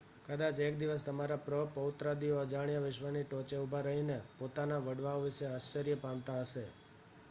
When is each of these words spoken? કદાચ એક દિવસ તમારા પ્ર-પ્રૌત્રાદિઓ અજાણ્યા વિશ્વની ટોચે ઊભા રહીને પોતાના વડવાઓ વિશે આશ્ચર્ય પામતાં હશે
કદાચ 0.25 0.57
એક 0.61 0.75
દિવસ 0.77 1.03
તમારા 1.03 1.43
પ્ર-પ્રૌત્રાદિઓ 1.43 2.39
અજાણ્યા 2.39 2.85
વિશ્વની 2.85 3.23
ટોચે 3.25 3.55
ઊભા 3.59 3.83
રહીને 3.83 4.17
પોતાના 4.37 4.83
વડવાઓ 4.83 5.23
વિશે 5.23 5.45
આશ્ચર્ય 5.49 6.01
પામતાં 6.01 6.41
હશે 6.43 6.65